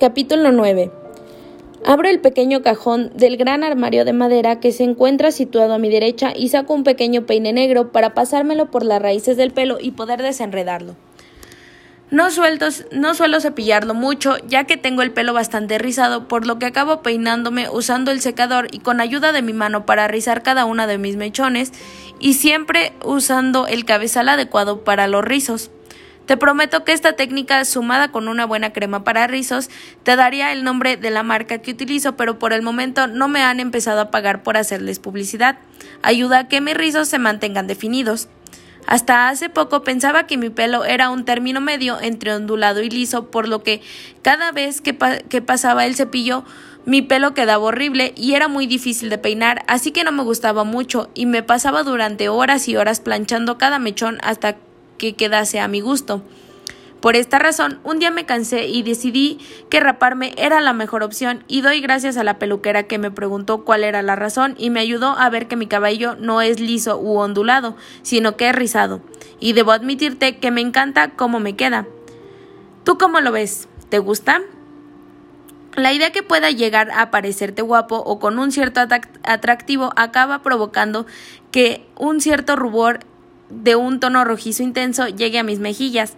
Capítulo 0.00 0.52
9. 0.52 0.92
Abro 1.84 2.08
el 2.08 2.20
pequeño 2.20 2.62
cajón 2.62 3.10
del 3.16 3.36
gran 3.36 3.64
armario 3.64 4.04
de 4.04 4.12
madera 4.12 4.60
que 4.60 4.70
se 4.70 4.84
encuentra 4.84 5.32
situado 5.32 5.74
a 5.74 5.78
mi 5.78 5.90
derecha 5.90 6.32
y 6.36 6.50
saco 6.50 6.72
un 6.72 6.84
pequeño 6.84 7.26
peine 7.26 7.52
negro 7.52 7.90
para 7.90 8.14
pasármelo 8.14 8.70
por 8.70 8.84
las 8.84 9.02
raíces 9.02 9.36
del 9.36 9.50
pelo 9.50 9.78
y 9.80 9.90
poder 9.90 10.22
desenredarlo. 10.22 10.94
No, 12.12 12.28
no 12.92 13.14
suelo 13.14 13.40
cepillarlo 13.40 13.94
mucho, 13.94 14.36
ya 14.46 14.64
que 14.64 14.76
tengo 14.76 15.02
el 15.02 15.10
pelo 15.10 15.32
bastante 15.32 15.78
rizado, 15.78 16.28
por 16.28 16.46
lo 16.46 16.60
que 16.60 16.66
acabo 16.66 17.02
peinándome 17.02 17.68
usando 17.68 18.12
el 18.12 18.20
secador 18.20 18.68
y 18.70 18.78
con 18.78 19.00
ayuda 19.00 19.32
de 19.32 19.42
mi 19.42 19.52
mano 19.52 19.84
para 19.84 20.06
rizar 20.06 20.44
cada 20.44 20.64
una 20.64 20.86
de 20.86 20.98
mis 20.98 21.16
mechones, 21.16 21.72
y 22.20 22.34
siempre 22.34 22.92
usando 23.04 23.66
el 23.66 23.84
cabezal 23.84 24.28
adecuado 24.28 24.84
para 24.84 25.08
los 25.08 25.24
rizos. 25.24 25.72
Te 26.28 26.36
prometo 26.36 26.84
que 26.84 26.92
esta 26.92 27.14
técnica, 27.14 27.64
sumada 27.64 28.12
con 28.12 28.28
una 28.28 28.44
buena 28.44 28.70
crema 28.74 29.02
para 29.02 29.26
rizos, 29.26 29.70
te 30.02 30.14
daría 30.14 30.52
el 30.52 30.62
nombre 30.62 30.98
de 30.98 31.08
la 31.08 31.22
marca 31.22 31.56
que 31.56 31.70
utilizo, 31.70 32.18
pero 32.18 32.38
por 32.38 32.52
el 32.52 32.60
momento 32.60 33.06
no 33.06 33.28
me 33.28 33.40
han 33.40 33.60
empezado 33.60 34.02
a 34.02 34.10
pagar 34.10 34.42
por 34.42 34.58
hacerles 34.58 34.98
publicidad. 34.98 35.58
Ayuda 36.02 36.40
a 36.40 36.48
que 36.48 36.60
mis 36.60 36.74
rizos 36.74 37.08
se 37.08 37.18
mantengan 37.18 37.66
definidos. 37.66 38.28
Hasta 38.86 39.30
hace 39.30 39.48
poco 39.48 39.82
pensaba 39.84 40.26
que 40.26 40.36
mi 40.36 40.50
pelo 40.50 40.84
era 40.84 41.08
un 41.08 41.24
término 41.24 41.62
medio 41.62 41.98
entre 41.98 42.34
ondulado 42.34 42.82
y 42.82 42.90
liso, 42.90 43.30
por 43.30 43.48
lo 43.48 43.62
que 43.62 43.80
cada 44.20 44.52
vez 44.52 44.82
que, 44.82 44.98
que, 45.30 45.40
pasaba 45.40 45.86
el 45.86 45.96
cepillo 45.96 46.44
mi 46.84 47.00
pelo 47.00 47.32
quedaba 47.32 47.64
horrible 47.64 48.12
y 48.16 48.34
era 48.34 48.48
muy 48.48 48.66
difícil 48.66 49.08
de 49.08 49.16
peinar, 49.16 49.64
así 49.66 49.92
que 49.92 50.04
no 50.04 50.12
me 50.12 50.22
gustaba 50.22 50.64
mucho 50.64 51.10
y 51.14 51.24
me 51.24 51.42
pasaba 51.42 51.82
durante 51.82 52.28
horas 52.28 52.68
y 52.68 52.76
horas 52.76 53.00
planchando 53.00 53.58
cada 53.58 53.78
mechón 53.78 54.18
hasta 54.22 54.56
que 54.98 55.14
quedase 55.14 55.60
a 55.60 55.68
mi 55.68 55.80
gusto. 55.80 56.22
Por 57.00 57.14
esta 57.14 57.38
razón, 57.38 57.78
un 57.84 58.00
día 58.00 58.10
me 58.10 58.26
cansé 58.26 58.66
y 58.66 58.82
decidí 58.82 59.38
que 59.70 59.78
raparme 59.78 60.34
era 60.36 60.60
la 60.60 60.72
mejor 60.72 61.04
opción 61.04 61.44
y 61.46 61.60
doy 61.60 61.80
gracias 61.80 62.16
a 62.16 62.24
la 62.24 62.40
peluquera 62.40 62.82
que 62.82 62.98
me 62.98 63.12
preguntó 63.12 63.64
cuál 63.64 63.84
era 63.84 64.02
la 64.02 64.16
razón 64.16 64.56
y 64.58 64.70
me 64.70 64.80
ayudó 64.80 65.10
a 65.10 65.30
ver 65.30 65.46
que 65.46 65.54
mi 65.54 65.68
cabello 65.68 66.16
no 66.16 66.40
es 66.40 66.58
liso 66.58 66.98
u 66.98 67.18
ondulado, 67.18 67.76
sino 68.02 68.36
que 68.36 68.48
es 68.48 68.54
rizado. 68.54 69.00
Y 69.38 69.52
debo 69.52 69.70
admitirte 69.70 70.38
que 70.38 70.50
me 70.50 70.60
encanta 70.60 71.10
cómo 71.10 71.38
me 71.38 71.54
queda. 71.54 71.86
¿Tú 72.82 72.98
cómo 72.98 73.20
lo 73.20 73.30
ves? 73.30 73.68
¿Te 73.90 74.00
gusta? 74.00 74.42
La 75.76 75.92
idea 75.92 76.10
que 76.10 76.24
pueda 76.24 76.50
llegar 76.50 76.90
a 76.90 77.12
parecerte 77.12 77.62
guapo 77.62 77.98
o 77.98 78.18
con 78.18 78.40
un 78.40 78.50
cierto 78.50 78.80
atractivo 79.22 79.92
acaba 79.94 80.42
provocando 80.42 81.06
que 81.52 81.86
un 81.96 82.20
cierto 82.20 82.56
rubor 82.56 83.00
de 83.50 83.76
un 83.76 84.00
tono 84.00 84.24
rojizo 84.24 84.62
intenso 84.62 85.08
llegue 85.08 85.38
a 85.38 85.42
mis 85.42 85.58
mejillas. 85.58 86.14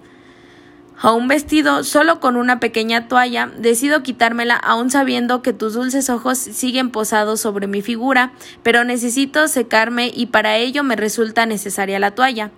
A 1.02 1.12
un 1.12 1.28
vestido 1.28 1.82
solo 1.82 2.20
con 2.20 2.36
una 2.36 2.60
pequeña 2.60 3.08
toalla, 3.08 3.50
decido 3.56 4.02
quitármela 4.02 4.54
aún 4.54 4.90
sabiendo 4.90 5.40
que 5.40 5.54
tus 5.54 5.72
dulces 5.72 6.10
ojos 6.10 6.36
siguen 6.36 6.90
posados 6.90 7.40
sobre 7.40 7.66
mi 7.66 7.80
figura, 7.80 8.32
pero 8.62 8.84
necesito 8.84 9.48
secarme 9.48 10.12
y 10.14 10.26
para 10.26 10.58
ello 10.58 10.84
me 10.84 10.96
resulta 10.96 11.46
necesaria 11.46 11.98
la 11.98 12.10
toalla. 12.10 12.50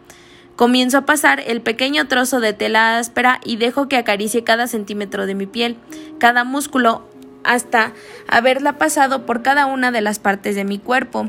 Comienzo 0.56 0.98
a 0.98 1.06
pasar 1.06 1.40
el 1.46 1.60
pequeño 1.60 2.08
trozo 2.08 2.40
de 2.40 2.52
tela 2.52 2.98
áspera 2.98 3.40
y 3.44 3.56
dejo 3.58 3.88
que 3.88 3.96
acaricie 3.96 4.42
cada 4.42 4.66
centímetro 4.66 5.26
de 5.26 5.36
mi 5.36 5.46
piel, 5.46 5.76
cada 6.18 6.42
músculo, 6.42 7.08
hasta 7.44 7.92
haberla 8.28 8.76
pasado 8.76 9.24
por 9.24 9.42
cada 9.42 9.66
una 9.66 9.92
de 9.92 10.00
las 10.00 10.18
partes 10.18 10.56
de 10.56 10.64
mi 10.64 10.78
cuerpo. 10.78 11.28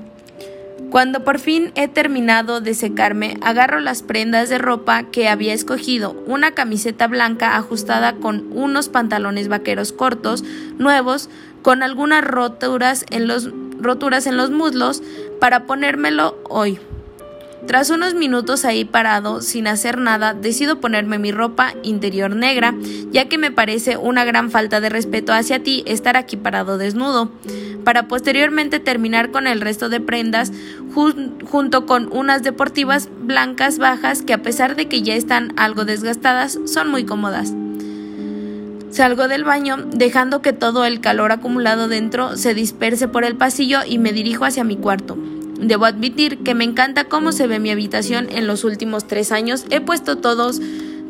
Cuando 0.90 1.24
por 1.24 1.40
fin 1.40 1.72
he 1.76 1.88
terminado 1.88 2.62
de 2.62 2.74
secarme, 2.76 3.38
agarro 3.42 3.80
las 3.80 4.04
prendas 4.04 4.50
de 4.50 4.60
ropa 4.60 5.04
que 5.04 5.28
había 5.28 5.54
escogido, 5.54 6.16
una 6.28 6.52
camiseta 6.52 7.08
blanca 7.08 7.56
ajustada 7.58 8.14
con 8.14 8.46
unos 8.52 8.90
pantalones 8.90 9.48
vaqueros 9.48 9.92
cortos, 9.92 10.44
nuevos, 10.78 11.30
con 11.64 11.82
algunas 11.82 12.24
roturas 12.24 13.06
en 13.10 13.28
los, 13.28 13.52
muslos, 14.52 15.02
para 15.40 15.66
ponérmelo 15.66 16.38
hoy. 16.48 16.80
Tras 17.66 17.90
unos 17.90 18.14
minutos 18.14 18.66
ahí 18.66 18.84
parado, 18.84 19.42
sin 19.42 19.68
hacer 19.68 19.98
nada, 19.98 20.34
decido 20.34 20.82
ponerme 20.82 21.18
mi 21.18 21.32
ropa 21.32 21.74
interior 21.82 22.36
negra, 22.36 22.76
ya 23.12 23.30
que 23.30 23.38
me 23.38 23.52
parece 23.52 23.96
una 23.96 24.26
gran 24.26 24.52
falta 24.52 24.82
de 24.82 24.90
respeto 24.90 25.32
hacia 25.32 25.64
ti 25.64 25.82
estar 25.86 26.18
aquí 26.18 26.36
parado 26.36 26.78
desnudo, 26.78 27.32
para 27.84 28.08
posteriormente 28.08 28.80
terminar 28.80 29.32
con 29.32 29.48
el 29.48 29.62
resto 29.62 29.90
de 29.90 30.00
prendas 30.00 30.52
junto 30.94 31.86
con 31.86 32.10
unas 32.12 32.44
deportivas 32.44 33.10
blancas 33.22 33.78
bajas 33.78 34.22
que 34.22 34.34
a 34.34 34.42
pesar 34.42 34.76
de 34.76 34.88
que 34.88 35.02
ya 35.02 35.16
están 35.16 35.54
algo 35.58 35.86
desgastadas, 35.86 36.60
son 36.66 36.90
muy 36.90 37.06
cómodas. 37.06 37.54
Salgo 38.94 39.28
del 39.28 39.44
baño, 39.44 39.78
dejando 39.92 40.44
que 40.44 40.54
todo 40.54 40.86
el 40.86 41.02
calor 41.02 41.32
acumulado 41.32 41.88
dentro 41.88 42.38
se 42.38 42.54
disperse 42.54 43.08
por 43.08 43.24
el 43.24 43.36
pasillo 43.36 43.80
y 43.84 43.98
me 43.98 44.14
dirijo 44.14 44.46
hacia 44.46 44.64
mi 44.64 44.78
cuarto. 44.78 45.18
Debo 45.60 45.86
admitir 45.86 46.44
que 46.44 46.54
me 46.54 46.64
encanta 46.64 47.06
cómo 47.06 47.32
se 47.32 47.48
ve 47.48 47.58
mi 47.58 47.72
habitación 47.72 48.28
en 48.30 48.46
los 48.46 48.64
últimos 48.64 49.08
tres 49.08 49.32
años. 49.32 49.66
He 49.72 49.82
puesto 49.82 50.18
todos, 50.18 50.62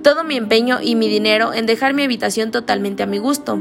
todo 0.01 0.23
mi 0.23 0.37
empeño 0.37 0.79
y 0.81 0.95
mi 0.95 1.09
dinero 1.09 1.53
en 1.53 1.65
dejar 1.65 1.93
mi 1.93 2.03
habitación 2.03 2.51
totalmente 2.51 3.03
a 3.03 3.07
mi 3.07 3.17
gusto. 3.17 3.59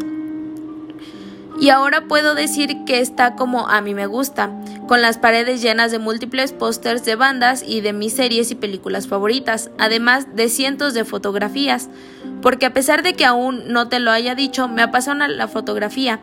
Y 1.62 1.70
ahora 1.70 2.08
puedo 2.08 2.34
decir 2.34 2.84
que 2.84 2.98
está 2.98 3.36
como 3.36 3.68
a 3.68 3.80
mí 3.82 3.94
me 3.94 4.06
gusta, 4.08 4.50
con 4.88 5.00
las 5.00 5.16
paredes 5.16 5.62
llenas 5.62 5.92
de 5.92 6.00
múltiples 6.00 6.52
pósters 6.52 7.04
de 7.04 7.14
bandas 7.14 7.62
y 7.64 7.82
de 7.82 7.92
mis 7.92 8.14
series 8.14 8.50
y 8.50 8.56
películas 8.56 9.06
favoritas, 9.06 9.70
además 9.78 10.34
de 10.34 10.48
cientos 10.48 10.92
de 10.92 11.04
fotografías, 11.04 11.88
porque 12.42 12.66
a 12.66 12.72
pesar 12.72 13.04
de 13.04 13.14
que 13.14 13.24
aún 13.24 13.62
no 13.68 13.88
te 13.88 14.00
lo 14.00 14.10
haya 14.10 14.34
dicho, 14.34 14.66
me 14.66 14.82
apasiona 14.82 15.28
la 15.28 15.46
fotografía 15.46 16.18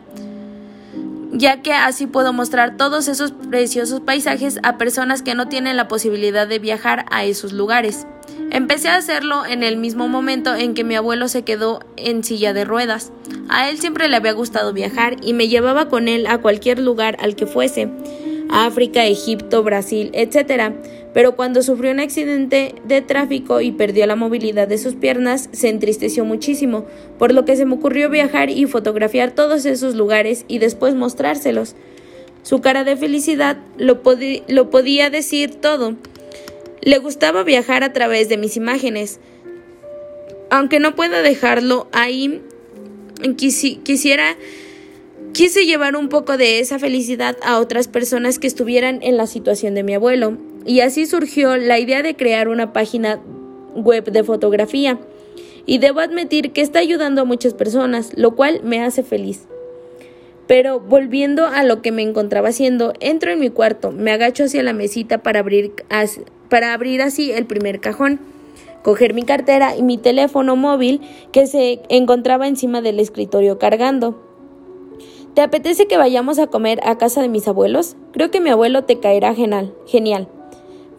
ya 1.32 1.62
que 1.62 1.72
así 1.72 2.06
puedo 2.06 2.32
mostrar 2.32 2.76
todos 2.76 3.08
esos 3.08 3.32
preciosos 3.32 4.00
paisajes 4.00 4.58
a 4.62 4.78
personas 4.78 5.22
que 5.22 5.34
no 5.34 5.48
tienen 5.48 5.76
la 5.76 5.88
posibilidad 5.88 6.46
de 6.48 6.58
viajar 6.58 7.06
a 7.10 7.24
esos 7.24 7.52
lugares. 7.52 8.06
Empecé 8.50 8.88
a 8.88 8.96
hacerlo 8.96 9.46
en 9.46 9.62
el 9.62 9.76
mismo 9.76 10.08
momento 10.08 10.54
en 10.54 10.74
que 10.74 10.84
mi 10.84 10.96
abuelo 10.96 11.28
se 11.28 11.42
quedó 11.42 11.80
en 11.96 12.24
silla 12.24 12.52
de 12.52 12.64
ruedas. 12.64 13.12
A 13.48 13.68
él 13.68 13.78
siempre 13.78 14.08
le 14.08 14.16
había 14.16 14.32
gustado 14.32 14.72
viajar 14.72 15.16
y 15.22 15.32
me 15.34 15.48
llevaba 15.48 15.88
con 15.88 16.08
él 16.08 16.26
a 16.26 16.38
cualquier 16.38 16.80
lugar 16.80 17.16
al 17.20 17.36
que 17.36 17.46
fuese. 17.46 17.88
África, 18.50 19.04
Egipto, 19.06 19.62
Brasil, 19.62 20.10
etc. 20.12 20.74
Pero 21.12 21.34
cuando 21.34 21.62
sufrió 21.62 21.90
un 21.90 22.00
accidente 22.00 22.74
de 22.84 23.00
tráfico 23.00 23.60
y 23.60 23.72
perdió 23.72 24.06
la 24.06 24.16
movilidad 24.16 24.68
de 24.68 24.78
sus 24.78 24.94
piernas, 24.94 25.48
se 25.52 25.68
entristeció 25.68 26.24
muchísimo, 26.24 26.86
por 27.18 27.34
lo 27.34 27.44
que 27.44 27.56
se 27.56 27.64
me 27.64 27.74
ocurrió 27.74 28.08
viajar 28.10 28.48
y 28.50 28.66
fotografiar 28.66 29.32
todos 29.32 29.66
esos 29.66 29.96
lugares 29.96 30.44
y 30.46 30.58
después 30.58 30.94
mostrárselos. 30.94 31.74
Su 32.42 32.60
cara 32.60 32.84
de 32.84 32.96
felicidad 32.96 33.58
lo, 33.76 34.02
podía 34.02 35.10
decir 35.10 35.56
todo. 35.56 35.96
Le 36.80 36.98
gustaba 36.98 37.42
viajar 37.42 37.82
a 37.82 37.92
través 37.92 38.28
de 38.28 38.36
mis 38.36 38.56
imágenes. 38.56 39.18
Aunque 40.48 40.80
no 40.80 40.94
puedo 40.94 41.22
dejarlo 41.22 41.88
ahí, 41.92 42.40
quisiera 43.36 44.36
Quise 45.32 45.64
llevar 45.64 45.94
un 45.94 46.08
poco 46.08 46.36
de 46.36 46.58
esa 46.58 46.78
felicidad 46.78 47.36
a 47.42 47.60
otras 47.60 47.86
personas 47.86 48.38
que 48.38 48.48
estuvieran 48.48 48.98
en 49.02 49.16
la 49.16 49.28
situación 49.28 49.74
de 49.74 49.84
mi 49.84 49.94
abuelo, 49.94 50.36
y 50.64 50.80
así 50.80 51.06
surgió 51.06 51.56
la 51.56 51.78
idea 51.78 52.02
de 52.02 52.16
crear 52.16 52.48
una 52.48 52.72
página 52.72 53.20
web 53.74 54.04
de 54.10 54.24
fotografía. 54.24 54.98
Y 55.66 55.78
debo 55.78 56.00
admitir 56.00 56.52
que 56.52 56.62
está 56.62 56.78
ayudando 56.80 57.22
a 57.22 57.24
muchas 57.24 57.54
personas, 57.54 58.12
lo 58.16 58.34
cual 58.34 58.60
me 58.62 58.82
hace 58.82 59.02
feliz. 59.02 59.46
Pero 60.46 60.80
volviendo 60.80 61.46
a 61.46 61.62
lo 61.62 61.80
que 61.80 61.92
me 61.92 62.02
encontraba 62.02 62.48
haciendo, 62.48 62.92
entro 62.98 63.30
en 63.30 63.38
mi 63.38 63.50
cuarto, 63.50 63.92
me 63.92 64.10
agacho 64.10 64.44
hacia 64.44 64.62
la 64.62 64.72
mesita 64.72 65.18
para 65.18 65.40
abrir, 65.40 65.72
para 66.48 66.74
abrir 66.74 67.02
así 67.02 67.30
el 67.30 67.46
primer 67.46 67.78
cajón, 67.78 68.18
coger 68.82 69.14
mi 69.14 69.22
cartera 69.22 69.76
y 69.76 69.82
mi 69.82 69.96
teléfono 69.96 70.56
móvil 70.56 71.02
que 71.30 71.46
se 71.46 71.82
encontraba 71.88 72.48
encima 72.48 72.80
del 72.80 72.98
escritorio 72.98 73.58
cargando. 73.58 74.20
¿Te 75.34 75.42
apetece 75.42 75.86
que 75.86 75.96
vayamos 75.96 76.40
a 76.40 76.48
comer 76.48 76.80
a 76.82 76.98
casa 76.98 77.22
de 77.22 77.28
mis 77.28 77.46
abuelos? 77.46 77.96
Creo 78.12 78.32
que 78.32 78.40
mi 78.40 78.50
abuelo 78.50 78.82
te 78.82 78.98
caerá 78.98 79.34
genial. 79.34 79.72
Genial. 79.86 80.26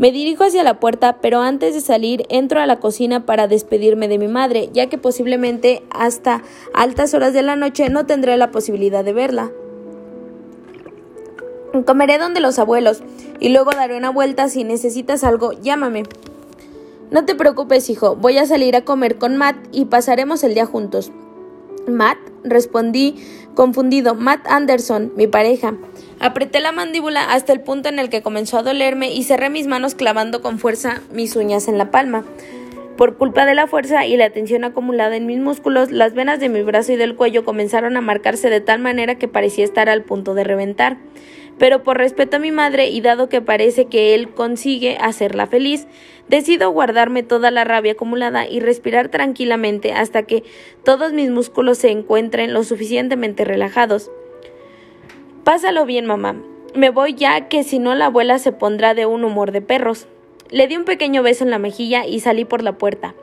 Me 0.02 0.12
dirijo 0.12 0.44
hacia 0.44 0.64
la 0.64 0.80
puerta, 0.80 1.20
pero 1.22 1.42
antes 1.42 1.76
de 1.76 1.80
salir 1.80 2.26
entro 2.30 2.60
a 2.60 2.66
la 2.66 2.80
cocina 2.80 3.28
para 3.28 3.48
despedirme 3.48 4.08
de 4.08 4.18
mi 4.18 4.28
madre, 4.28 4.72
ya 4.74 4.90
que 4.90 4.98
posiblemente 4.98 5.84
hasta 5.92 6.42
altas 6.74 7.14
horas 7.14 7.34
de 7.34 7.44
la 7.44 7.56
noche 7.56 7.88
no 7.90 8.08
tendré 8.08 8.36
la 8.36 8.50
posibilidad 8.50 9.06
de 9.06 9.14
verla. 9.14 9.52
Comeré 11.86 12.18
donde 12.18 12.40
los 12.40 12.58
abuelos 12.58 13.04
y 13.40 13.50
luego 13.50 13.70
daré 13.74 13.96
una 13.96 14.10
vuelta. 14.10 14.50
Si 14.50 14.64
necesitas 14.64 15.24
algo, 15.24 15.52
llámame. 15.52 16.02
No 17.12 17.24
te 17.26 17.36
preocupes, 17.36 17.88
hijo. 17.92 18.16
Voy 18.16 18.40
a 18.40 18.48
salir 18.48 18.76
a 18.76 18.84
comer 18.84 19.20
con 19.20 19.38
Matt 19.38 19.58
y 19.72 19.86
pasaremos 19.86 20.44
el 20.44 20.56
día 20.56 20.66
juntos. 20.66 21.12
Matt, 21.88 22.18
respondí 22.44 23.16
confundido. 23.56 24.16
Matt 24.16 24.48
Anderson, 24.48 25.12
mi 25.16 25.28
pareja. 25.28 25.76
Apreté 26.20 26.60
la 26.60 26.72
mandíbula 26.72 27.34
hasta 27.34 27.54
el 27.54 27.62
punto 27.62 27.90
en 27.90 28.00
el 28.00 28.10
que 28.10 28.22
comenzó 28.22 28.60
a 28.60 28.64
dolerme 28.64 29.14
y 29.14 29.24
cerré 29.24 29.50
mis 29.50 29.68
manos 29.68 29.96
clavando 29.96 30.42
con 30.42 30.60
fuerza 30.60 31.02
mis 31.12 31.36
uñas 31.36 31.68
en 31.68 31.78
la 31.78 31.92
palma. 31.92 32.24
Por 33.02 33.18
culpa 33.18 33.48
de 33.48 33.56
la 33.56 33.66
fuerza 33.66 34.06
y 34.06 34.16
la 34.16 34.30
tensión 34.30 34.64
acumulada 34.64 35.16
en 35.16 35.26
mis 35.26 35.40
músculos, 35.40 35.90
las 35.90 36.14
venas 36.14 36.40
de 36.40 36.50
mi 36.50 36.62
brazo 36.62 36.92
y 36.92 36.98
del 36.98 37.16
cuello 37.16 37.44
comenzaron 37.44 37.98
a 37.98 38.02
marcarse 38.02 38.52
de 38.52 38.62
tal 38.62 38.78
manera 38.78 39.16
que 39.16 39.28
parecía 39.28 39.66
estar 39.66 39.90
al 39.90 40.04
punto 40.04 40.36
de 40.36 40.44
reventar. 40.44 40.98
Pero 41.58 41.82
por 41.82 41.98
respeto 41.98 42.36
a 42.36 42.40
mi 42.40 42.52
madre 42.52 42.90
y 42.90 43.02
dado 43.02 43.28
que 43.28 43.42
parece 43.42 43.86
que 43.86 44.14
él 44.14 44.30
consigue 44.30 45.00
hacerla 45.02 45.48
feliz, 45.48 45.88
decido 46.30 46.70
guardarme 46.70 47.24
toda 47.24 47.50
la 47.50 47.64
rabia 47.64 47.94
acumulada 47.94 48.48
y 48.48 48.60
respirar 48.60 49.10
tranquilamente 49.10 49.94
hasta 49.94 50.22
que 50.22 50.44
todos 50.84 51.12
mis 51.12 51.32
músculos 51.32 51.80
se 51.80 51.90
encuentren 51.90 52.54
lo 52.54 52.64
suficientemente 52.64 53.46
relajados. 53.46 54.12
Pásalo 55.44 55.88
bien, 55.88 56.06
mamá. 56.06 56.36
Me 56.76 56.92
voy 56.92 57.16
ya 57.16 57.48
que 57.48 57.64
si 57.64 57.80
no 57.80 57.96
la 57.96 58.06
abuela 58.06 58.38
se 58.38 58.52
pondrá 58.52 58.94
de 58.94 59.08
un 59.08 59.24
humor 59.24 59.52
de 59.52 59.62
perros. 59.62 60.08
Le 60.52 60.68
di 60.68 60.76
un 60.76 60.84
pequeño 60.84 61.24
beso 61.24 61.44
en 61.44 61.50
la 61.50 61.60
mejilla 61.60 62.06
y 62.06 62.20
salí 62.20 62.46
por 62.46 62.62
la 62.62 62.78
puerta. 62.78 63.16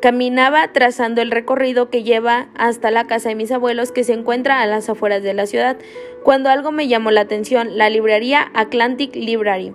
Caminaba 0.00 0.72
trazando 0.72 1.22
el 1.22 1.30
recorrido 1.30 1.90
que 1.90 2.04
lleva 2.04 2.48
hasta 2.54 2.90
la 2.90 3.06
casa 3.06 3.30
de 3.30 3.34
mis 3.34 3.50
abuelos 3.50 3.90
que 3.90 4.04
se 4.04 4.12
encuentra 4.12 4.60
a 4.60 4.66
las 4.66 4.88
afueras 4.88 5.22
de 5.22 5.34
la 5.34 5.46
ciudad, 5.46 5.76
cuando 6.22 6.50
algo 6.50 6.70
me 6.70 6.86
llamó 6.86 7.10
la 7.10 7.22
atención, 7.22 7.76
la 7.76 7.90
librería 7.90 8.50
Atlantic 8.54 9.16
Library. 9.16 9.72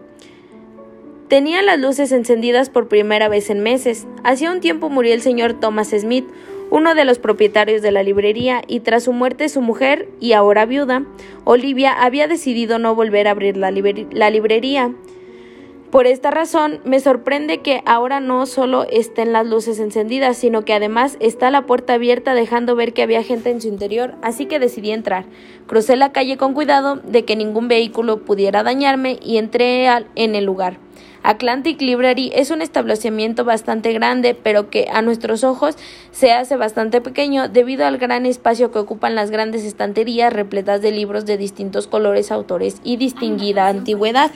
Tenía 1.28 1.64
las 1.64 1.80
luces 1.80 2.12
encendidas 2.12 2.70
por 2.70 2.88
primera 2.88 3.28
vez 3.28 3.50
en 3.50 3.62
meses. 3.62 4.06
Hacía 4.24 4.52
un 4.52 4.60
tiempo 4.60 4.90
murió 4.90 5.16
el 5.16 5.22
señor 5.22 5.60
Thomas 5.60 5.90
Smith, 5.90 6.26
uno 6.70 6.96
de 6.96 7.06
los 7.06 7.18
propietarios 7.18 7.82
de 7.82 7.92
la 7.92 8.04
librería, 8.04 8.62
y 8.68 8.82
tras 8.82 9.04
su 9.04 9.14
muerte 9.14 9.50
su 9.50 9.62
mujer, 9.62 10.08
y 10.20 10.34
ahora 10.34 10.66
viuda, 10.66 11.06
Olivia 11.44 11.92
había 11.92 12.28
decidido 12.28 12.78
no 12.78 12.94
volver 12.94 13.28
a 13.28 13.32
abrir 13.32 13.58
la, 13.58 13.72
librería. 13.72 14.92
Por 15.94 16.08
esta 16.08 16.32
razón, 16.32 16.80
me 16.86 17.00
sorprende 17.00 17.60
que 17.60 17.84
ahora 17.86 18.20
no 18.20 18.48
solo 18.48 18.88
estén 18.90 19.32
las 19.32 19.46
luces 19.46 19.78
encendidas, 19.78 20.36
sino 20.36 20.66
que 20.66 20.74
además 20.74 21.18
está 21.20 21.52
la 21.52 21.68
puerta 21.68 21.94
abierta 21.94 22.34
dejando 22.34 22.76
ver 22.76 22.94
que 22.94 23.04
había 23.04 23.22
gente 23.22 23.52
en 23.52 23.62
su 23.62 23.68
interior, 23.68 24.16
así 24.24 24.48
que 24.48 24.58
decidí 24.58 24.90
entrar. 24.90 25.26
Crucé 25.68 25.96
la 25.96 26.12
calle 26.12 26.36
con 26.36 26.56
cuidado 26.56 26.96
de 26.96 27.26
que 27.26 27.36
ningún 27.36 27.68
vehículo 27.68 28.26
pudiera 28.26 28.64
dañarme 28.64 29.20
y 29.22 29.38
entré 29.38 29.86
en 30.16 30.34
el 30.34 30.46
lugar. 30.46 30.80
Atlantic 31.22 31.80
Library 31.80 32.32
es 32.34 32.50
un 32.50 32.64
establecimiento 32.64 33.46
bastante 33.46 33.94
grande, 33.94 34.34
pero 34.34 34.72
que 34.72 34.88
a 34.92 35.04
nuestros 35.04 35.44
ojos 35.44 35.78
se 36.12 36.32
hace 36.32 36.56
bastante 36.56 37.02
pequeño 37.02 37.50
debido 37.50 37.86
al 37.86 38.00
gran 38.00 38.26
espacio 38.26 38.72
que 38.72 38.80
ocupan 38.80 39.14
las 39.14 39.30
grandes 39.30 39.64
estanterías 39.64 40.34
repletas 40.34 40.82
de 40.82 40.90
libros 40.90 41.28
de 41.28 41.38
distintos 41.38 41.86
colores, 41.86 42.32
autores 42.32 42.78
y 42.84 42.98
distinguida 42.98 43.68
antigüedad. 43.68 44.32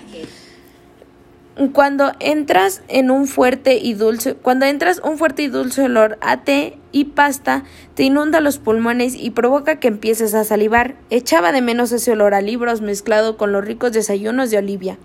Cuando 1.74 2.12
entras 2.20 2.84
en 2.88 3.10
un 3.10 3.26
fuerte 3.26 3.80
y 3.80 3.96
dulce, 3.96 4.36
cuando 4.36 4.68
entras 4.68 5.02
un 5.04 5.18
fuerte 5.18 5.42
y 5.42 5.48
dulce 5.48 5.82
olor 5.86 6.20
a 6.22 6.44
té 6.44 6.78
y 6.92 7.06
pasta, 7.06 7.64
te 7.96 8.04
inunda 8.04 8.42
los 8.42 8.60
pulmones 8.60 9.16
y 9.16 9.32
provoca 9.32 9.80
que 9.80 9.88
empieces 9.88 10.36
a 10.36 10.44
salivar. 10.44 10.94
Echaba 11.10 11.52
de 11.52 11.64
menos 11.64 11.92
ese 11.92 12.12
olor 12.12 12.36
a 12.36 12.42
libros 12.42 12.82
mezclado 12.82 13.38
con 13.38 13.52
los 13.52 13.66
ricos 13.66 13.92
desayunos 13.92 14.52
de 14.52 14.60
Olivia. 14.60 15.00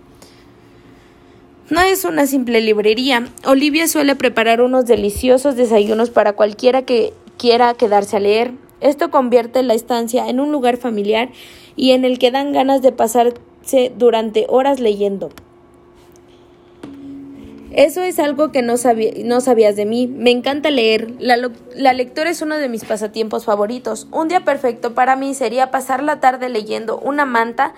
No 1.71 1.81
es 1.81 2.05
una 2.05 2.27
simple 2.27 2.61
librería. 2.61 3.29
Olivia 3.47 3.89
suele 3.89 4.15
preparar 4.15 4.61
unos 4.61 4.85
deliciosos 4.85 5.57
desayunos 5.57 6.11
para 6.11 6.35
cualquiera 6.35 6.83
que 6.83 7.15
quiera 7.39 7.73
quedarse 7.73 8.19
a 8.19 8.21
leer. 8.21 8.53
Esto 8.83 9.11
convierte 9.11 9.63
la 9.63 9.73
estancia 9.73 10.29
en 10.29 10.39
un 10.39 10.53
lugar 10.53 10.77
familiar 10.77 11.31
y 11.77 11.93
en 11.93 12.05
el 12.05 12.19
que 12.19 12.31
dan 12.31 12.53
ganas 12.53 12.83
de 12.83 12.93
pasarse 12.93 13.91
durante 13.97 14.45
horas 14.51 14.81
leyendo. 14.81 15.31
Eso 17.75 18.03
es 18.03 18.19
algo 18.19 18.53
que 18.53 18.61
no, 18.61 18.75
no 19.25 19.41
sabías 19.41 19.77
de 19.77 19.87
mí. 19.87 20.07
Me 20.07 20.31
encanta 20.31 20.71
leer. 20.71 21.11
La, 21.19 21.37
la, 21.75 21.93
lectura 21.95 22.29
es 22.29 22.43
uno 22.43 22.59
de 22.59 22.69
mis 22.69 22.85
pasatiempos 22.85 23.47
favoritos. 23.47 24.07
Un 24.11 24.29
día 24.29 24.45
perfecto 24.45 24.95
para 24.95 25.17
mí 25.17 25.35
sería 25.35 25.71
pasar 25.71 26.03
la 26.03 26.21
tarde 26.21 26.51
leyendo 26.51 26.99
una 26.99 27.25
manta, 27.25 27.73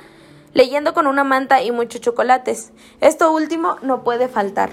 leyendo 0.52 0.94
con 0.94 1.06
una 1.06 1.22
manta 1.22 1.62
y 1.62 1.70
muchos 1.70 2.00
chocolates. 2.00 2.72
Esto 3.00 3.32
último 3.32 3.76
no 3.82 4.02
puede 4.02 4.26
faltar. 4.26 4.70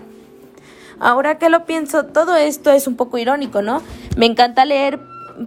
Ahora 1.00 1.38
que 1.38 1.50
lo 1.50 1.66
pienso, 1.66 2.06
todo 2.06 2.36
esto 2.36 2.72
es 2.72 2.88
un 2.88 2.96
poco 2.96 3.20
irónico, 3.20 3.62
¿no? 3.62 3.82
Me 4.18 4.26
encanta 4.26 4.66
leer, 4.66 5.00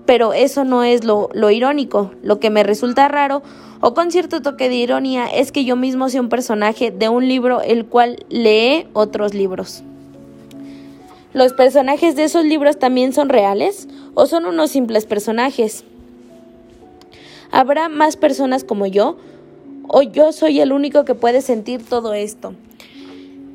pero 0.06 0.32
eso 0.32 0.64
no 0.64 0.85
es 0.85 1.05
lo, 1.05 1.29
lo 1.32 1.50
irónico. 1.50 2.11
Lo 2.23 2.41
que 2.41 2.50
me 2.50 2.62
resulta 2.62 3.08
raro 3.08 3.43
o 3.81 3.94
con 3.94 4.11
cierto 4.11 4.43
toque 4.43 4.69
de 4.69 4.76
ironía 4.76 5.26
es 5.26 5.52
que 5.52 5.64
yo 5.64 5.76
mismo 5.76 6.08
sea 6.08 6.20
un 6.20 6.29
personaje 6.29 6.91
de 6.91 7.08
un 7.08 7.29
libro 7.29 7.61
el 7.61 7.87
cual 7.87 8.25
lee 8.29 8.87
otros 8.93 9.35
libros. 9.35 9.82
¿Los 11.35 11.52
personajes 11.52 12.14
de 12.14 12.25
esos 12.25 12.44
libros 12.44 12.79
también 12.79 13.12
son 13.12 13.29
reales 13.29 13.88
o 14.14 14.26
son 14.26 14.46
unos 14.46 14.70
simples 14.70 15.05
personajes? 15.05 15.85
¿Habrá 17.50 17.88
más 17.88 18.17
personas 18.17 18.64
como 18.64 18.87
yo? 18.87 19.17
¿O 19.88 20.02
yo 20.02 20.32
soy 20.32 20.61
el 20.61 20.73
único 20.73 21.05
que 21.05 21.14
puede 21.14 21.41
sentir 21.41 21.85
todo 21.85 22.14
esto? 22.14 22.55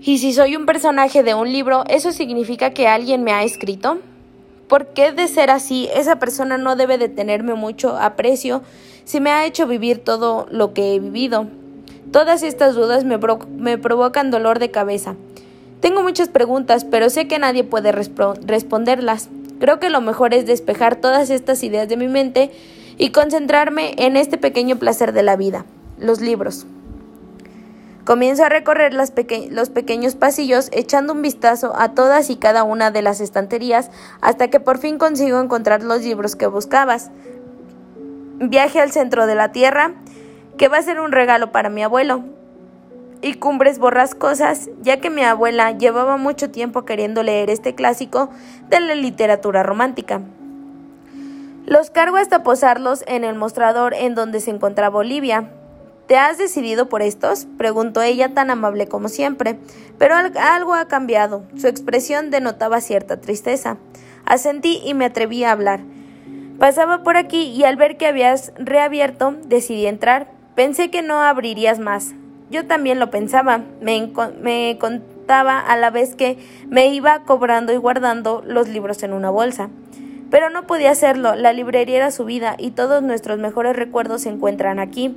Y 0.02 0.20
si 0.20 0.34
soy 0.34 0.56
un 0.56 0.66
personaje 0.66 1.24
de 1.24 1.34
un 1.34 1.52
libro, 1.52 1.84
¿eso 1.90 2.12
significa 2.12 2.72
que 2.72 2.88
alguien 2.88 3.24
me 3.24 3.32
ha 3.32 3.44
escrito? 3.44 4.00
¿Por 4.69 4.88
qué 4.94 5.12
de 5.12 5.27
ser 5.27 5.50
así, 5.50 5.89
esa 5.94 6.19
persona 6.19 6.57
no 6.60 6.75
debe 6.75 6.98
de 6.98 7.10
tenerme 7.10 7.56
mucho 7.56 7.98
aprecio 7.98 8.62
si 9.04 9.19
me 9.19 9.31
ha 9.31 9.48
hecho 9.48 9.66
vivir 9.66 9.98
todo 10.04 10.45
lo 10.51 10.75
que 10.75 10.94
he 10.94 11.00
vivido. 11.00 11.48
Todas 12.12 12.44
estas 12.44 12.75
dudas 12.75 13.06
me 13.06 13.77
provocan 13.80 14.30
dolor 14.30 14.60
de 14.60 14.69
cabeza. 14.69 15.16
Tengo 15.80 16.04
muchas 16.04 16.30
preguntas, 16.30 16.86
pero 16.86 17.10
sé 17.10 17.27
que 17.27 17.39
nadie 17.39 17.63
puede 17.63 17.92
responderlas. 17.92 19.30
Creo 19.60 19.80
que 19.80 19.89
lo 19.89 20.01
mejor 20.01 20.36
es 20.36 20.45
despejar 20.45 20.98
todas 20.98 21.31
estas 21.31 21.63
ideas 21.63 21.89
de 21.89 21.98
mi 21.98 22.07
mente 22.07 22.51
y 23.00 23.10
concentrarme 23.10 23.95
en 23.98 24.16
este 24.16 24.38
pequeño 24.38 24.75
placer 24.77 25.12
de 25.12 25.24
la 25.24 25.36
vida, 25.36 25.66
los 25.98 26.21
libros. 26.21 26.68
Comienzo 28.10 28.44
a 28.44 28.50
recorrer 28.50 28.92
los 28.96 29.12
pequeños 29.12 30.16
pasillos 30.16 30.70
echando 30.72 31.14
un 31.14 31.22
vistazo 31.22 31.74
a 31.78 31.94
todas 31.94 32.32
y 32.32 32.38
cada 32.38 32.64
una 32.64 32.90
de 32.90 33.04
las 33.04 33.22
estanterías 33.22 33.92
hasta 34.20 34.48
que 34.48 34.60
por 34.60 34.80
fin 34.80 34.98
consigo 34.98 35.40
encontrar 35.40 35.84
los 35.84 36.02
libros 36.02 36.36
que 36.36 36.48
buscabas 36.48 37.12
viaje 38.40 38.82
al 38.82 38.92
centro 38.92 39.28
de 39.28 39.36
la 39.36 39.52
Tierra, 39.52 39.94
que 40.58 40.70
va 40.70 40.80
a 40.80 40.82
ser 40.82 41.00
un 41.00 41.12
regalo 41.12 41.52
para 41.52 41.70
mi 41.70 41.84
abuelo, 41.84 42.24
y 43.22 43.36
Cumbres 43.36 43.78
Borrascosas, 43.78 44.72
ya 44.82 45.00
que 45.00 45.12
mi 45.12 45.22
abuela 45.22 45.78
llevaba 45.78 46.18
mucho 46.18 46.50
tiempo 46.50 46.86
queriendo 46.86 47.22
leer 47.22 47.52
este 47.52 47.76
clásico 47.76 48.32
de 48.70 48.80
la 48.80 48.96
literatura 48.96 49.62
romántica. 49.62 50.22
Los 51.68 51.92
cargo 51.92 52.18
hasta 52.18 52.42
posarlos 52.42 53.04
en 53.06 53.24
el 53.24 53.36
mostrador 53.36 53.94
en 53.94 54.16
donde 54.16 54.40
se 54.40 54.50
encontraba 54.50 54.98
Olivia. 54.98 55.52
¿Te 56.09 56.18
has 56.18 56.39
decidido 56.39 56.89
por 56.89 57.04
estos? 57.04 57.45
preguntó 57.59 58.01
ella 58.01 58.33
tan 58.33 58.49
amable 58.49 58.87
como 58.87 59.09
siempre, 59.09 59.59
pero 59.99 60.16
algo 60.16 60.73
ha 60.73 60.87
cambiado. 60.87 61.44
Su 61.56 61.68
expresión 61.68 62.31
denotaba 62.31 62.81
cierta 62.81 63.21
tristeza. 63.21 63.78
Asentí 64.25 64.81
y 64.83 64.95
me 64.95 65.06
atreví 65.06 65.44
a 65.44 65.51
hablar. 65.51 65.81
Pasaba 66.57 67.04
por 67.04 67.16
aquí 67.16 67.51
y 67.51 67.63
al 67.63 67.75
ver 67.75 67.95
que 67.97 68.07
habías 68.07 68.54
reabierto, 68.57 69.35
decidí 69.45 69.85
entrar. 69.85 70.31
Pensé 70.56 70.89
que 70.89 71.04
no 71.04 71.21
abrirías 71.21 71.78
más. 71.78 72.16
Yo 72.49 72.66
también 72.66 72.97
lo 72.97 73.11
pensaba. 73.11 73.61
Me, 73.80 74.78
contaba 74.80 75.59
a 75.59 75.78
la 75.78 75.92
vez 75.92 76.16
que 76.16 76.39
me 76.69 76.87
iba 76.87 77.19
cobrando 77.19 77.71
y 77.71 77.78
guardando 77.78 78.42
los 78.44 78.68
libros 78.68 79.04
en 79.04 79.13
una 79.13 79.30
bolsa. 79.30 79.69
Pero 80.31 80.49
no 80.49 80.66
podía 80.66 80.89
hacerlo. 80.89 81.35
La 81.35 81.54
librería 81.54 81.97
era 81.97 82.09
su 82.09 82.25
vida 82.25 82.56
y 82.57 82.71
todos 82.71 83.04
nuestros 83.04 83.37
mejores 83.37 83.75
recuerdos 83.75 84.23
se 84.23 84.30
encuentran 84.30 84.80
aquí. 84.80 85.16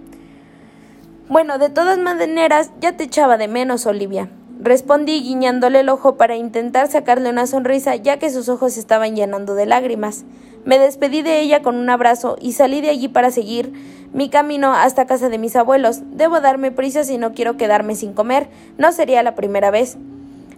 Bueno, 1.33 1.57
de 1.57 1.71
todas 1.71 1.99
maneras, 1.99 2.73
ya 2.79 2.93
te 2.93 3.05
echaba 3.05 3.39
de 3.39 3.49
menos, 3.49 3.87
Olivia. 3.87 4.29
Respondí 4.61 5.23
guiñándole 5.23 5.81
el 5.81 5.89
ojo 5.89 6.19
para 6.19 6.37
intentar 6.37 6.89
sacarle 6.89 7.31
una 7.31 7.47
sonrisa, 7.47 7.97
ya 7.97 8.19
que 8.19 8.29
sus 8.29 8.51
ojos 8.51 8.77
estaban 8.77 9.17
llenando 9.17 9.55
de 9.55 9.65
lágrimas. 9.65 10.27
Me 10.67 10.79
despedí 10.79 11.23
de 11.23 11.41
ella 11.41 11.63
con 11.63 11.77
un 11.77 11.89
abrazo 11.89 12.37
y 12.39 12.53
salí 12.53 12.83
de 12.83 12.91
allí 12.91 13.09
para 13.09 13.31
seguir 13.31 13.73
mi 14.13 14.29
camino 14.29 14.75
hasta 14.75 15.07
casa 15.07 15.31
de 15.31 15.39
mis 15.39 15.57
abuelos. 15.57 16.03
Debo 16.05 16.43
darme 16.43 16.71
prisa 16.71 17.03
si 17.03 17.17
no 17.17 17.33
quiero 17.33 17.57
quedarme 17.57 17.95
sin 17.95 18.13
comer. 18.13 18.51
No 18.77 18.93
sería 18.93 19.23
la 19.23 19.35
primera 19.35 19.71
vez. 19.71 19.97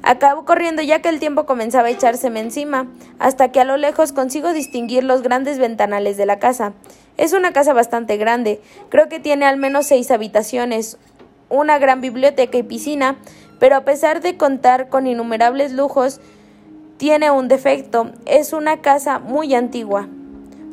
Acabo 0.02 0.44
corriendo 0.44 0.82
ya 0.82 1.00
que 1.00 1.08
el 1.08 1.20
tiempo 1.20 1.46
comenzaba 1.46 1.86
a 1.86 1.92
echárseme 1.92 2.40
encima, 2.40 2.88
hasta 3.20 3.52
que 3.52 3.60
a 3.60 3.64
lo 3.64 3.76
lejos 3.76 4.12
consigo 4.12 4.52
distinguir 4.52 5.04
los 5.04 5.22
grandes 5.22 5.60
ventanales 5.60 6.16
de 6.16 6.26
la 6.26 6.40
casa. 6.40 6.72
Es 7.16 7.32
una 7.32 7.52
casa 7.52 7.72
bastante 7.72 8.16
grande, 8.16 8.60
creo 8.88 9.08
que 9.08 9.20
tiene 9.20 9.46
al 9.46 9.56
menos 9.56 9.86
seis 9.86 10.10
habitaciones, 10.10 10.98
una 11.48 11.78
gran 11.78 12.00
biblioteca 12.00 12.58
y 12.58 12.64
piscina, 12.64 13.16
pero 13.60 13.76
a 13.76 13.84
pesar 13.84 14.20
de 14.20 14.36
contar 14.36 14.88
con 14.88 15.06
innumerables 15.06 15.72
lujos, 15.72 16.20
tiene 16.96 17.30
un 17.30 17.48
defecto, 17.48 18.10
es 18.26 18.52
una 18.52 18.80
casa 18.80 19.20
muy 19.20 19.54
antigua. 19.54 20.08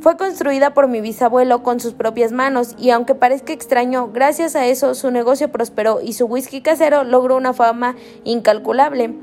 Fue 0.01 0.17
construida 0.17 0.73
por 0.73 0.87
mi 0.87 0.99
bisabuelo 0.99 1.61
con 1.61 1.79
sus 1.79 1.93
propias 1.93 2.31
manos 2.31 2.75
y 2.79 2.89
aunque 2.89 3.13
parezca 3.13 3.53
extraño, 3.53 4.09
gracias 4.11 4.55
a 4.55 4.65
eso 4.65 4.95
su 4.95 5.11
negocio 5.11 5.51
prosperó 5.51 6.01
y 6.01 6.13
su 6.13 6.25
whisky 6.25 6.61
casero 6.61 7.03
logró 7.03 7.37
una 7.37 7.53
fama 7.53 7.95
incalculable. 8.23 9.13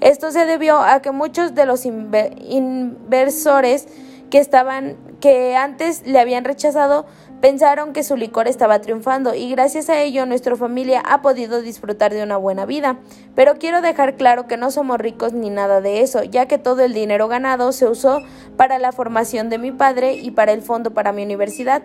Esto 0.00 0.32
se 0.32 0.44
debió 0.44 0.78
a 0.78 1.00
que 1.02 1.12
muchos 1.12 1.54
de 1.54 1.66
los 1.66 1.86
inversores 1.86 3.86
que 4.30 4.38
estaban 4.38 4.96
que 5.22 5.54
antes 5.54 6.04
le 6.04 6.18
habían 6.18 6.44
rechazado 6.44 7.06
pensaron 7.40 7.92
que 7.92 8.02
su 8.02 8.16
licor 8.16 8.48
estaba 8.48 8.80
triunfando 8.80 9.36
y 9.36 9.52
gracias 9.52 9.88
a 9.88 10.00
ello 10.00 10.26
nuestra 10.26 10.56
familia 10.56 11.00
ha 11.00 11.22
podido 11.22 11.62
disfrutar 11.62 12.12
de 12.12 12.24
una 12.24 12.36
buena 12.36 12.66
vida. 12.66 12.98
Pero 13.36 13.54
quiero 13.54 13.80
dejar 13.82 14.16
claro 14.16 14.48
que 14.48 14.56
no 14.56 14.72
somos 14.72 14.98
ricos 14.98 15.32
ni 15.32 15.48
nada 15.48 15.80
de 15.80 16.00
eso, 16.00 16.24
ya 16.24 16.46
que 16.46 16.58
todo 16.58 16.82
el 16.82 16.92
dinero 16.92 17.28
ganado 17.28 17.70
se 17.70 17.86
usó 17.86 18.20
para 18.56 18.80
la 18.80 18.90
formación 18.90 19.48
de 19.48 19.58
mi 19.58 19.70
padre 19.70 20.14
y 20.14 20.32
para 20.32 20.50
el 20.50 20.60
fondo 20.60 20.90
para 20.90 21.12
mi 21.12 21.22
universidad. 21.22 21.82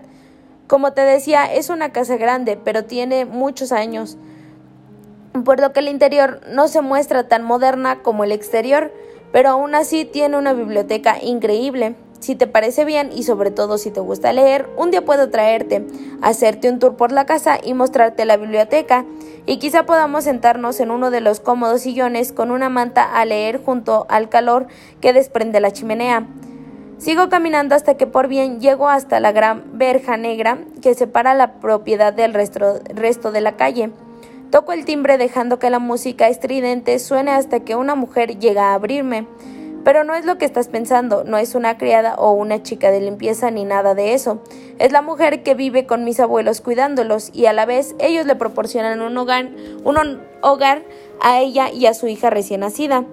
Como 0.66 0.94
te 0.94 1.02
decía, 1.02 1.46
es 1.46 1.70
una 1.70 1.92
casa 1.92 2.18
grande, 2.18 2.60
pero 2.62 2.86
tiene 2.86 3.26
muchos 3.26 3.72
años, 3.72 4.18
por 5.46 5.60
lo 5.60 5.74
que 5.74 5.82
el 5.82 5.90
interior 5.90 6.42
no 6.50 6.68
se 6.68 6.82
muestra 6.82 7.28
tan 7.28 7.44
moderna 7.44 8.02
como 8.02 8.24
el 8.24 8.32
exterior, 8.32 8.92
pero 9.32 9.50
aún 9.50 9.76
así 9.76 10.06
tiene 10.06 10.38
una 10.38 10.54
biblioteca 10.54 11.18
increíble. 11.22 11.96
Si 12.20 12.36
te 12.36 12.48
parece 12.48 12.84
bien 12.84 13.12
y 13.14 13.24
sobre 13.24 13.52
todo 13.52 13.78
si 13.78 13.92
te 13.92 14.00
gusta 14.00 14.34
leer, 14.34 14.68
un 14.76 14.92
día 14.92 15.06
puedo 15.06 15.30
traerte, 15.30 15.86
hacerte 16.22 16.70
un 16.70 16.80
tour 16.80 16.96
por 16.96 17.12
la 17.12 17.26
casa 17.26 17.60
y 17.64 17.74
mostrarte 17.74 18.26
la 18.26 18.38
biblioteca 18.38 19.06
y 19.46 19.60
quizá 19.60 19.86
podamos 19.86 20.24
sentarnos 20.24 20.80
en 20.80 20.92
uno 20.92 21.12
de 21.12 21.22
los 21.22 21.40
cómodos 21.40 21.82
sillones 21.82 22.32
con 22.32 22.52
una 22.52 22.70
manta 22.70 23.04
a 23.04 23.24
leer 23.26 23.64
junto 23.64 24.06
al 24.10 24.30
calor 24.30 24.68
que 25.00 25.14
desprende 25.14 25.60
la 25.60 25.72
chimenea. 25.72 26.28
Sigo 26.98 27.30
caminando 27.30 27.76
hasta 27.76 27.96
que 27.96 28.08
por 28.08 28.28
bien 28.28 28.60
llego 28.60 28.90
hasta 28.90 29.20
la 29.20 29.32
gran 29.32 29.78
verja 29.78 30.18
negra 30.18 30.58
que 30.82 30.96
separa 30.96 31.36
la 31.36 31.60
propiedad 31.60 32.12
del 32.12 32.34
resto, 32.34 32.80
resto 32.90 33.32
de 33.32 33.42
la 33.42 33.56
calle. 33.56 33.92
Toco 34.50 34.72
el 34.72 34.86
timbre 34.86 35.20
dejando 35.20 35.60
que 35.60 35.70
la 35.70 35.80
música 35.80 36.28
estridente 36.28 36.98
suene 36.98 37.32
hasta 37.32 37.60
que 37.60 37.76
una 37.76 37.94
mujer 37.94 38.40
llega 38.40 38.72
a 38.72 38.74
abrirme. 38.74 39.28
Pero 39.88 40.04
no 40.04 40.16
es 40.16 40.26
lo 40.26 40.38
que 40.38 40.44
estás 40.44 40.68
pensando, 40.68 41.24
no 41.24 41.38
es 41.38 41.56
una 41.56 41.78
criada 41.78 42.16
o 42.16 42.34
una 42.34 42.62
chica 42.62 42.92
de 42.92 43.00
limpieza 43.00 43.52
ni 43.52 43.64
nada 43.64 43.96
de 43.96 44.14
eso. 44.14 44.42
Es 44.80 44.92
la 44.92 45.02
mujer 45.02 45.44
que 45.44 45.56
vive 45.56 45.86
con 45.86 46.04
mis 46.04 46.20
abuelos 46.20 46.60
cuidándolos 46.60 47.30
y 47.34 47.46
a 47.46 47.54
la 47.54 47.66
vez 47.66 47.96
ellos 47.98 48.26
le 48.26 48.36
proporcionan 48.36 49.00
un 49.00 49.18
hogar, 49.18 49.50
un 49.86 50.20
hogar 50.42 50.84
a 51.22 51.40
ella 51.40 51.72
y 51.72 51.86
a 51.86 51.94
su 51.94 52.10
hija 52.10 52.30
recién 52.30 52.60
nacida. 52.60 53.06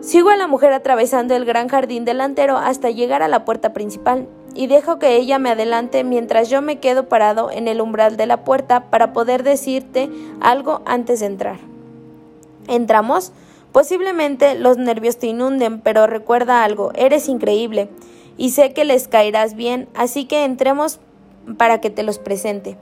Sigo 0.00 0.30
a 0.30 0.36
la 0.36 0.48
mujer 0.48 0.72
atravesando 0.72 1.36
el 1.36 1.44
gran 1.44 1.68
jardín 1.68 2.04
delantero 2.04 2.56
hasta 2.56 2.90
llegar 2.90 3.22
a 3.22 3.28
la 3.28 3.44
puerta 3.44 3.72
principal 3.72 4.26
y 4.56 4.66
dejo 4.66 4.98
que 4.98 5.14
ella 5.14 5.38
me 5.38 5.50
adelante 5.50 6.02
mientras 6.02 6.50
yo 6.50 6.62
me 6.62 6.80
quedo 6.80 7.08
parado 7.08 7.48
en 7.52 7.68
el 7.68 7.80
umbral 7.80 8.16
de 8.16 8.26
la 8.26 8.42
puerta 8.42 8.90
para 8.90 9.12
poder 9.12 9.44
decirte 9.44 10.10
algo 10.40 10.82
antes 10.84 11.20
de 11.20 11.26
entrar. 11.26 11.60
¿Entramos? 12.66 13.32
Posiblemente 13.72 14.56
los 14.56 14.78
nervios 14.78 15.18
te 15.18 15.28
inunden, 15.28 15.80
pero 15.80 16.06
recuerda 16.06 16.64
algo, 16.64 16.92
eres 16.94 17.28
increíble 17.28 17.88
y 18.36 18.50
sé 18.50 18.72
que 18.72 18.84
les 18.84 19.06
caerás 19.06 19.54
bien, 19.54 19.88
así 19.94 20.24
que 20.24 20.44
entremos 20.44 20.98
para 21.56 21.80
que 21.80 21.90
te 21.90 22.02
los 22.02 22.18
presente. 22.18 22.76